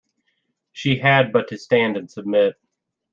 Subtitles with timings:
[0.71, 2.55] She had but to stand and submit.